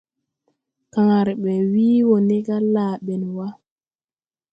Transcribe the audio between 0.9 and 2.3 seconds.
Kããre ɓɛ wii wo